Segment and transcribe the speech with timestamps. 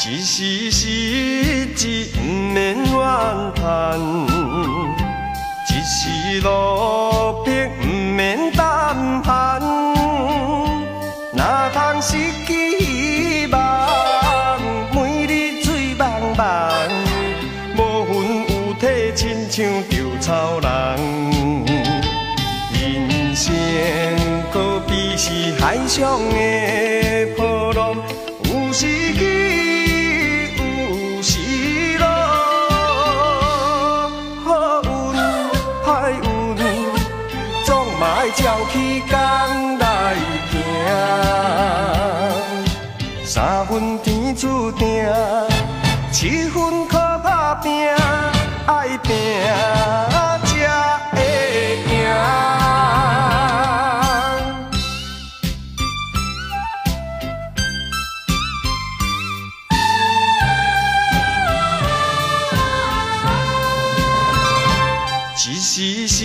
[0.00, 3.98] 一时失志不免怨叹，
[5.68, 7.50] 一时落魄不
[7.84, 8.94] 免胆
[9.24, 9.60] 寒。
[11.32, 12.16] 哪通失
[12.46, 14.60] 去希望，
[14.92, 16.06] 每日醉茫
[16.36, 16.46] 茫，
[17.76, 18.14] 无魂
[18.48, 20.68] 有体，亲像稻草人。
[22.72, 23.52] 人生
[24.52, 26.36] 可比是海上的
[38.18, 40.16] 爱照起工来
[40.50, 40.60] 行。
[43.24, 45.06] 三分天注定，
[46.10, 47.88] 七分靠打拼，
[48.66, 49.14] 爱拼
[50.42, 50.50] 才
[51.12, 51.16] 会
[51.86, 51.94] 赢。
[65.50, 66.24] 一时失，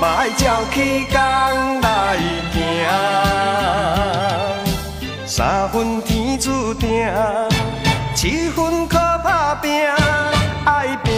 [0.00, 2.16] 嘛爱照起工来
[2.52, 2.56] 行。
[5.26, 7.06] 三分天注定，
[8.14, 9.86] 七分靠打拼，
[10.64, 11.12] 爱拼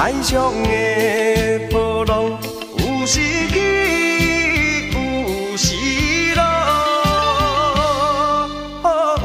[0.00, 2.24] 海上的波浪，
[2.78, 4.96] 有时起，有
[5.58, 5.76] 时
[6.34, 6.42] 落。
[8.80, 8.88] 好
[9.18, 9.22] 运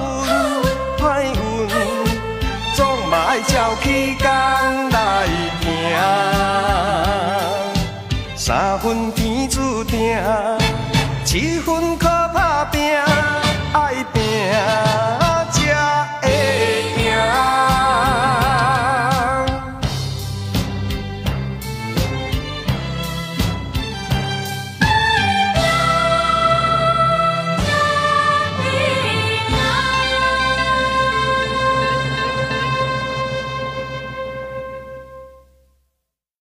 [0.99, 1.33] 歹运，
[2.75, 3.85] 总嘛爱照起
[4.19, 4.27] 工
[4.89, 4.99] 来
[5.61, 5.65] 行。
[8.35, 10.19] 三分天注定，
[11.23, 12.81] 七分靠打拼，
[13.71, 14.21] 爱拼。